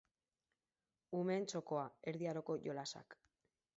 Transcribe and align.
Umeen 1.19 1.45
txokoa, 1.51 1.83
erdi 2.13 2.31
aroko 2.33 2.57
jolasak. 2.65 3.19